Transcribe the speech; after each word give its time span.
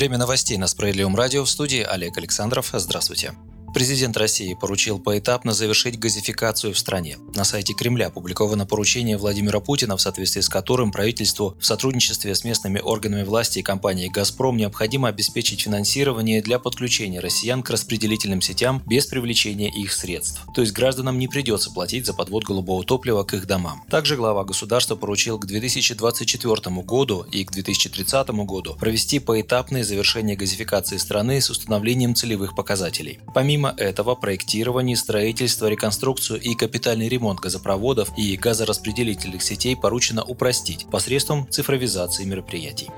Время 0.00 0.16
новостей 0.16 0.56
на 0.56 0.66
Справедливом 0.66 1.14
радио 1.14 1.44
в 1.44 1.50
студии 1.50 1.82
Олег 1.82 2.16
Александров. 2.16 2.70
Здравствуйте. 2.72 3.34
Президент 3.80 4.14
России 4.18 4.52
поручил 4.52 4.98
поэтапно 4.98 5.54
завершить 5.54 5.98
газификацию 5.98 6.74
в 6.74 6.78
стране. 6.78 7.16
На 7.34 7.44
сайте 7.44 7.72
Кремля 7.72 8.08
опубликовано 8.08 8.66
поручение 8.66 9.16
Владимира 9.16 9.58
Путина, 9.60 9.96
в 9.96 10.02
соответствии 10.02 10.42
с 10.42 10.50
которым 10.50 10.92
правительству 10.92 11.56
в 11.58 11.64
сотрудничестве 11.64 12.34
с 12.34 12.44
местными 12.44 12.78
органами 12.78 13.22
власти 13.22 13.60
и 13.60 13.62
компанией 13.62 14.10
«Газпром» 14.10 14.58
необходимо 14.58 15.08
обеспечить 15.08 15.62
финансирование 15.62 16.42
для 16.42 16.58
подключения 16.58 17.20
россиян 17.20 17.62
к 17.62 17.70
распределительным 17.70 18.42
сетям 18.42 18.82
без 18.86 19.06
привлечения 19.06 19.70
их 19.70 19.94
средств. 19.94 20.42
То 20.54 20.60
есть 20.60 20.74
гражданам 20.74 21.18
не 21.18 21.26
придется 21.26 21.70
платить 21.70 22.04
за 22.04 22.12
подвод 22.12 22.44
голубого 22.44 22.84
топлива 22.84 23.24
к 23.24 23.32
их 23.32 23.46
домам. 23.46 23.82
Также 23.88 24.16
глава 24.16 24.44
государства 24.44 24.94
поручил 24.94 25.38
к 25.38 25.46
2024 25.46 26.82
году 26.82 27.24
и 27.32 27.46
к 27.46 27.50
2030 27.50 28.28
году 28.44 28.76
провести 28.78 29.20
поэтапное 29.20 29.84
завершение 29.84 30.36
газификации 30.36 30.98
страны 30.98 31.40
с 31.40 31.48
установлением 31.48 32.14
целевых 32.14 32.54
показателей. 32.54 33.20
Помимо 33.32 33.69
Этого, 33.76 34.14
проектирование, 34.14 34.96
строительство, 34.96 35.66
реконструкцию 35.66 36.40
и 36.40 36.54
капитальный 36.54 37.08
ремонт 37.08 37.40
газопроводов 37.40 38.10
и 38.16 38.36
газораспределительных 38.36 39.42
сетей 39.42 39.76
поручено 39.76 40.22
упростить 40.24 40.86
посредством 40.90 41.48
цифровизации 41.50 42.24
мероприятий. 42.24 42.88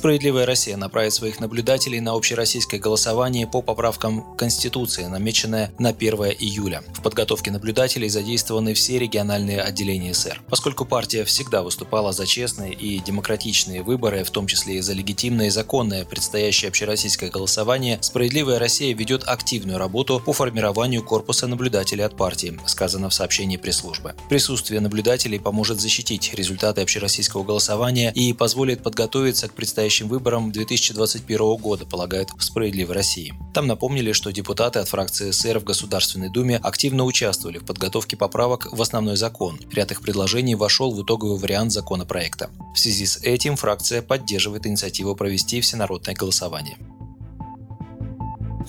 Справедливая 0.00 0.46
Россия 0.46 0.78
направит 0.78 1.12
своих 1.12 1.40
наблюдателей 1.40 2.00
на 2.00 2.14
общероссийское 2.14 2.80
голосование 2.80 3.46
по 3.46 3.60
поправкам 3.60 4.34
Конституции, 4.34 5.04
намеченное 5.04 5.74
на 5.78 5.90
1 5.90 6.14
июля. 6.38 6.82
В 6.94 7.02
подготовке 7.02 7.50
наблюдателей 7.50 8.08
задействованы 8.08 8.72
все 8.72 8.98
региональные 8.98 9.60
отделения 9.60 10.14
СР. 10.14 10.40
Поскольку 10.48 10.86
партия 10.86 11.26
всегда 11.26 11.62
выступала 11.62 12.14
за 12.14 12.26
честные 12.26 12.72
и 12.72 12.98
демократичные 13.00 13.82
выборы, 13.82 14.24
в 14.24 14.30
том 14.30 14.46
числе 14.46 14.76
и 14.76 14.80
за 14.80 14.94
легитимное 14.94 15.48
и 15.48 15.50
законное 15.50 16.06
предстоящее 16.06 16.70
общероссийское 16.70 17.28
голосование, 17.28 17.98
Справедливая 18.00 18.58
Россия 18.58 18.94
ведет 18.94 19.24
активную 19.26 19.76
работу 19.76 20.22
по 20.24 20.32
формированию 20.32 21.04
корпуса 21.04 21.46
наблюдателей 21.46 22.06
от 22.06 22.16
партии, 22.16 22.58
сказано 22.64 23.10
в 23.10 23.14
сообщении 23.14 23.58
пресс-службы. 23.58 24.14
Присутствие 24.30 24.80
наблюдателей 24.80 25.38
поможет 25.38 25.78
защитить 25.78 26.32
результаты 26.32 26.80
общероссийского 26.80 27.44
голосования 27.44 28.12
и 28.14 28.32
позволит 28.32 28.82
подготовиться 28.82 29.46
к 29.48 29.52
предстоящему 29.52 29.89
предстоящим 29.90 30.08
выборам 30.08 30.52
2021 30.52 31.56
года, 31.56 31.84
полагает 31.84 32.30
в 32.30 32.44
«Справедливой 32.44 32.94
России». 32.94 33.34
Там 33.52 33.66
напомнили, 33.66 34.12
что 34.12 34.30
депутаты 34.30 34.78
от 34.78 34.88
фракции 34.88 35.32
СР 35.32 35.58
в 35.58 35.64
Государственной 35.64 36.28
Думе 36.28 36.60
активно 36.62 37.04
участвовали 37.04 37.58
в 37.58 37.64
подготовке 37.64 38.16
поправок 38.16 38.68
в 38.70 38.80
основной 38.80 39.16
закон. 39.16 39.58
Ряд 39.72 39.90
их 39.90 40.00
предложений 40.00 40.54
вошел 40.54 40.94
в 40.94 41.02
итоговый 41.02 41.38
вариант 41.38 41.72
законопроекта. 41.72 42.50
В 42.72 42.78
связи 42.78 43.04
с 43.04 43.16
этим 43.16 43.56
фракция 43.56 44.00
поддерживает 44.00 44.64
инициативу 44.64 45.16
провести 45.16 45.60
всенародное 45.60 46.14
голосование. 46.14 46.76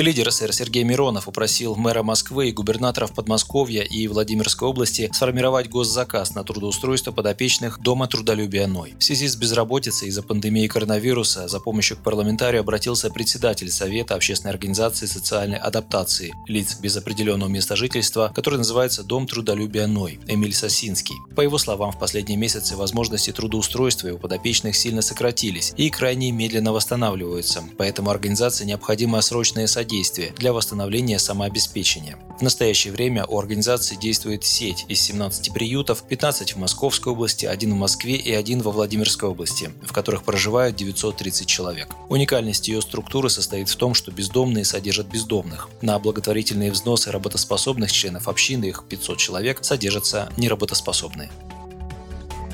Лидер 0.00 0.32
СР 0.32 0.54
Сергей 0.54 0.82
Миронов 0.82 1.28
упросил 1.28 1.76
мэра 1.76 2.02
Москвы 2.02 2.48
и 2.48 2.52
губернаторов 2.52 3.12
Подмосковья 3.12 3.82
и 3.82 4.08
Владимирской 4.08 4.66
области 4.66 5.10
сформировать 5.12 5.68
госзаказ 5.68 6.34
на 6.34 6.42
трудоустройство 6.42 7.12
подопечных 7.12 7.78
Дома 7.82 8.08
трудолюбия 8.08 8.66
НОЙ. 8.66 8.94
В 8.98 9.04
связи 9.04 9.28
с 9.28 9.36
безработицей 9.36 10.08
из-за 10.08 10.22
пандемии 10.22 10.68
коронавируса 10.68 11.48
за 11.48 11.60
помощью 11.60 11.98
к 11.98 12.02
парламентарию 12.02 12.62
обратился 12.62 13.10
председатель 13.10 13.70
Совета 13.70 14.14
общественной 14.14 14.54
организации 14.54 15.04
социальной 15.04 15.58
адаптации 15.58 16.32
лиц 16.48 16.78
без 16.80 16.96
определенного 16.96 17.50
места 17.50 17.76
жительства, 17.76 18.32
который 18.34 18.56
называется 18.56 19.02
Дом 19.02 19.26
трудолюбия 19.26 19.86
НОЙ, 19.86 20.20
Эмиль 20.28 20.54
Сосинский. 20.54 21.16
По 21.36 21.42
его 21.42 21.58
словам, 21.58 21.92
в 21.92 21.98
последние 21.98 22.38
месяцы 22.38 22.74
возможности 22.74 23.32
трудоустройства 23.32 24.08
его 24.08 24.16
подопечных 24.16 24.76
сильно 24.76 25.02
сократились 25.02 25.74
и 25.76 25.90
крайне 25.90 26.32
медленно 26.32 26.72
восстанавливаются, 26.72 27.62
поэтому 27.76 28.08
организации 28.08 28.64
необходимо 28.64 29.20
срочное 29.20 29.66
содействие 29.66 29.89
содействие 29.90 30.32
для 30.36 30.52
восстановления 30.52 31.18
самообеспечения. 31.18 32.16
В 32.38 32.42
настоящее 32.42 32.92
время 32.92 33.26
у 33.26 33.38
организации 33.38 33.96
действует 33.96 34.44
сеть 34.44 34.84
из 34.88 35.00
17 35.00 35.52
приютов, 35.52 36.04
15 36.04 36.54
в 36.54 36.58
Московской 36.58 37.12
области, 37.12 37.44
один 37.44 37.74
в 37.74 37.76
Москве 37.76 38.14
и 38.14 38.32
один 38.32 38.62
во 38.62 38.70
Владимирской 38.70 39.28
области, 39.28 39.72
в 39.82 39.92
которых 39.92 40.22
проживают 40.22 40.76
930 40.76 41.46
человек. 41.48 41.88
Уникальность 42.08 42.68
ее 42.68 42.80
структуры 42.82 43.30
состоит 43.30 43.68
в 43.68 43.74
том, 43.74 43.94
что 43.94 44.12
бездомные 44.12 44.64
содержат 44.64 45.08
бездомных. 45.08 45.68
На 45.82 45.98
благотворительные 45.98 46.70
взносы 46.70 47.10
работоспособных 47.10 47.90
членов 47.90 48.28
общины, 48.28 48.66
их 48.66 48.84
500 48.88 49.18
человек, 49.18 49.58
содержатся 49.62 50.32
неработоспособные. 50.36 51.30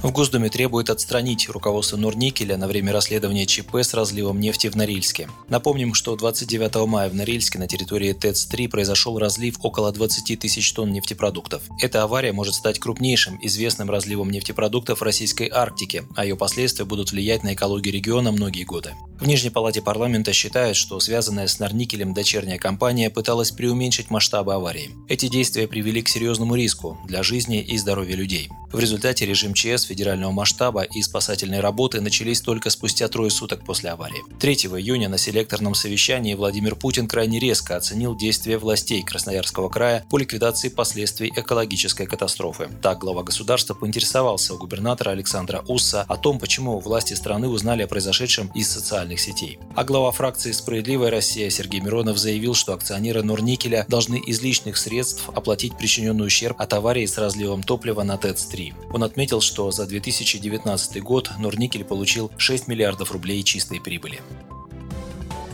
В 0.00 0.12
Госдуме 0.12 0.48
требует 0.48 0.90
отстранить 0.90 1.48
руководство 1.48 1.96
Норникеля 1.96 2.56
на 2.56 2.68
время 2.68 2.92
расследования 2.92 3.46
ЧП 3.46 3.76
с 3.76 3.94
разливом 3.94 4.38
нефти 4.38 4.68
в 4.68 4.76
Норильске. 4.76 5.28
Напомним, 5.48 5.92
что 5.92 6.14
29 6.14 6.86
мая 6.86 7.10
в 7.10 7.16
Норильске 7.16 7.58
на 7.58 7.66
территории 7.66 8.12
ТЭЦ-3 8.12 8.68
произошел 8.68 9.18
разлив 9.18 9.56
около 9.60 9.90
20 9.90 10.38
тысяч 10.38 10.72
тонн 10.72 10.92
нефтепродуктов. 10.92 11.62
Эта 11.82 12.04
авария 12.04 12.32
может 12.32 12.54
стать 12.54 12.78
крупнейшим 12.78 13.40
известным 13.42 13.90
разливом 13.90 14.30
нефтепродуктов 14.30 15.00
в 15.00 15.02
российской 15.02 15.50
Арктике, 15.52 16.04
а 16.14 16.24
ее 16.24 16.36
последствия 16.36 16.84
будут 16.84 17.10
влиять 17.10 17.42
на 17.42 17.54
экологию 17.54 17.92
региона 17.92 18.30
многие 18.30 18.62
годы. 18.62 18.94
В 19.20 19.26
Нижней 19.26 19.50
палате 19.50 19.82
парламента 19.82 20.32
считают, 20.32 20.76
что 20.76 21.00
связанная 21.00 21.48
с 21.48 21.58
Норникелем 21.58 22.14
дочерняя 22.14 22.58
компания 22.58 23.10
пыталась 23.10 23.50
преуменьшить 23.50 24.10
масштабы 24.10 24.54
аварии. 24.54 24.90
Эти 25.08 25.26
действия 25.26 25.66
привели 25.66 26.02
к 26.02 26.08
серьезному 26.08 26.54
риску 26.54 26.96
для 27.04 27.24
жизни 27.24 27.60
и 27.60 27.76
здоровья 27.78 28.14
людей. 28.14 28.48
В 28.70 28.80
результате 28.80 29.24
режим 29.24 29.54
ЧС 29.54 29.84
федерального 29.84 30.30
масштаба 30.30 30.82
и 30.82 31.00
спасательные 31.00 31.60
работы 31.60 32.02
начались 32.02 32.42
только 32.42 32.68
спустя 32.68 33.08
трое 33.08 33.30
суток 33.30 33.64
после 33.64 33.88
аварии. 33.88 34.22
3 34.40 34.54
июня 34.54 35.08
на 35.08 35.16
селекторном 35.16 35.74
совещании 35.74 36.34
Владимир 36.34 36.76
Путин 36.76 37.08
крайне 37.08 37.38
резко 37.38 37.76
оценил 37.76 38.14
действия 38.14 38.58
властей 38.58 39.02
Красноярского 39.02 39.70
края 39.70 40.04
по 40.10 40.18
ликвидации 40.18 40.68
последствий 40.68 41.32
экологической 41.34 42.04
катастрофы. 42.04 42.68
Так 42.82 42.98
глава 42.98 43.22
государства 43.22 43.72
поинтересовался 43.72 44.52
у 44.52 44.58
губернатора 44.58 45.12
Александра 45.12 45.64
Усса 45.66 46.04
о 46.06 46.18
том, 46.18 46.38
почему 46.38 46.78
власти 46.78 47.14
страны 47.14 47.48
узнали 47.48 47.84
о 47.84 47.88
произошедшем 47.88 48.48
из 48.54 48.68
социальных 48.70 49.18
сетей. 49.18 49.58
А 49.76 49.84
глава 49.84 50.12
фракции 50.12 50.52
«Справедливая 50.52 51.10
Россия» 51.10 51.48
Сергей 51.48 51.80
Миронов 51.80 52.18
заявил, 52.18 52.52
что 52.52 52.74
акционеры 52.74 53.22
Норникеля 53.22 53.86
должны 53.88 54.18
из 54.18 54.42
личных 54.42 54.76
средств 54.76 55.30
оплатить 55.34 55.74
причиненный 55.78 56.26
ущерб 56.26 56.60
от 56.60 56.70
аварии 56.74 57.06
с 57.06 57.16
разливом 57.16 57.62
топлива 57.62 58.02
на 58.02 58.18
ТЭЦ-3. 58.18 58.57
Он 58.92 59.04
отметил, 59.04 59.40
что 59.40 59.70
за 59.70 59.86
2019 59.86 61.02
год 61.02 61.30
Норникель 61.38 61.84
получил 61.84 62.30
6 62.36 62.68
миллиардов 62.68 63.12
рублей 63.12 63.42
чистой 63.42 63.80
прибыли. 63.80 64.20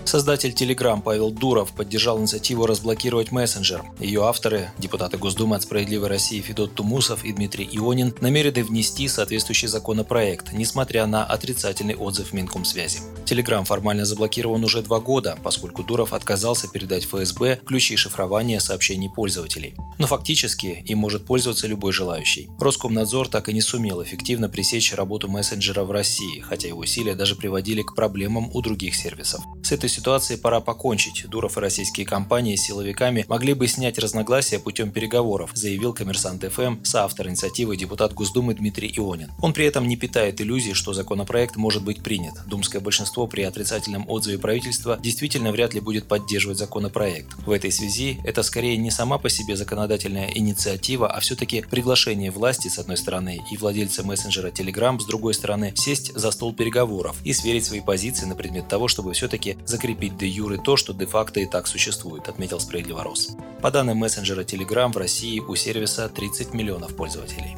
Создатель 0.05 0.51
Telegram 0.51 1.01
Павел 1.03 1.31
Дуров 1.31 1.73
поддержал 1.73 2.21
инициативу 2.21 2.67
разблокировать 2.67 3.33
мессенджер. 3.33 3.83
Ее 3.99 4.25
авторы, 4.25 4.71
депутаты 4.79 5.17
Госдумы 5.17 5.57
от 5.57 5.63
«Справедливой 5.63 6.09
России» 6.09 6.41
Федот 6.41 6.75
Тумусов 6.75 7.25
и 7.25 7.33
Дмитрий 7.33 7.69
Ионин, 7.73 8.15
намерены 8.21 8.63
внести 8.63 9.09
соответствущий 9.09 9.67
законопроект, 9.67 10.53
несмотря 10.53 11.07
на 11.07 11.25
отрицательный 11.25 11.97
отзыв 11.97 12.33
Минкомсвязи. 12.33 13.01
Telegram 13.25 13.65
формально 13.65 14.05
заблокирован 14.05 14.63
уже 14.63 14.83
два 14.83 15.01
года, 15.01 15.39
поскольку 15.43 15.83
Дуров 15.83 16.13
отказался 16.13 16.69
передать 16.69 17.07
ФСБ 17.07 17.61
ключи 17.67 17.97
шифрования 17.97 18.61
сообщений 18.61 19.09
пользователей. 19.11 19.75
Но 19.99 20.07
фактически 20.07 20.85
им 20.87 20.99
может 20.99 21.25
пользоваться 21.25 21.67
любой 21.67 21.93
желающий. 21.93 22.49
Роскомнадзор 22.61 23.29
так 23.29 23.49
и 23.49 23.55
не 23.55 23.63
сумел 23.63 24.03
эффективно 24.03 24.49
пресечь 24.51 24.93
работу 24.93 25.29
мессенджера 25.29 25.85
в 25.85 25.91
России, 25.91 26.41
хотя 26.41 26.69
его 26.69 26.81
усилия 26.81 27.15
даже 27.15 27.35
приводили 27.35 27.83
к 27.83 27.95
проблемам 27.95 28.51
у 28.53 28.61
других 28.61 28.95
сервисов. 28.95 29.43
С 29.65 29.73
этой 29.73 29.89
ситуацией 29.89 30.39
пора 30.39 30.61
покончить. 30.61 31.27
Дуров 31.27 31.57
и 31.57 31.61
российские 31.61 32.05
компании 32.05 32.55
с 32.55 32.67
силовиками 32.67 33.25
могли 33.29 33.55
бы 33.55 33.67
снять 33.67 33.99
разногласия 33.99 34.59
путем 34.59 34.91
переговоров, 34.91 35.53
заявил 35.55 35.95
коммерсант 35.95 36.45
ФМ, 36.45 36.85
соавтор 36.85 37.29
инициативы 37.29 37.79
депутат 37.79 38.13
Госдумы 38.13 38.53
Дмитрий 38.53 38.93
Ионин. 38.95 39.33
Он 39.41 39.55
при 39.55 39.65
этом 39.65 39.89
не 39.89 39.97
питает 39.97 40.39
иллюзий, 40.43 40.75
что 40.75 40.93
законопроект 40.93 41.57
может 41.57 41.83
быть 41.83 42.03
принят. 42.03 42.35
Думское 42.47 42.83
большинство 42.83 43.27
при 43.27 43.41
отрицательном 43.41 44.07
отзыве 44.07 44.39
правительства 44.39 44.99
действительно 45.03 45.51
вряд 45.51 45.73
ли 45.73 45.81
будет 45.81 46.09
поддерживать 46.09 46.59
законопроект. 46.59 47.33
В 47.47 47.51
этой 47.51 47.73
связи 47.73 48.21
это 48.23 48.43
скорее 48.43 48.77
не 48.77 48.91
сама 48.91 49.17
по 49.17 49.31
себе 49.31 49.57
законодательная 49.57 50.31
инициатива, 50.35 51.11
а 51.11 51.21
все-таки 51.21 51.63
приглашение 51.63 52.31
власти 52.31 52.69
с 52.69 52.79
одной 52.79 52.99
стороны 52.99 53.41
и 53.51 53.57
владельца 53.57 54.03
мессенджера 54.03 54.51
Telegram 54.51 55.01
с 55.01 55.07
другой 55.07 55.33
стороны 55.33 55.73
сесть 55.75 56.13
за 56.15 56.31
стол 56.33 56.53
переговоров 56.53 57.17
и 57.25 57.33
сверить 57.33 57.65
свои 57.65 57.81
позиции 57.81 58.27
на 58.27 58.35
предмет 58.35 58.69
того, 58.69 58.89
чтобы 58.89 59.15
все-таки 59.15 59.54
закрепить 59.65 60.17
де 60.17 60.27
юры 60.27 60.59
то, 60.59 60.77
что 60.77 60.93
де-факто 60.93 61.41
и 61.41 61.47
так 61.47 61.67
существует, 61.67 62.29
отметил 62.29 62.61
Справедливорос. 62.61 63.37
По 63.63 63.71
данным 63.71 63.99
мессенджера 63.99 64.43
Telegram, 64.43 64.93
в 64.93 64.97
России 64.97 65.41
у 65.41 65.55
сервиса 65.55 66.09
30 66.09 66.55
миллионов 66.55 66.95
пользователей. 66.97 67.57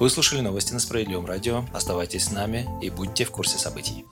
Вы 0.00 0.10
слушали 0.10 0.40
новости 0.40 0.72
на 0.72 0.80
Справедливом 0.80 1.26
радио. 1.26 1.64
Оставайтесь 1.72 2.24
с 2.24 2.32
нами 2.32 2.68
и 2.82 2.90
будьте 2.90 3.24
в 3.24 3.30
курсе 3.30 3.58
событий. 3.58 4.04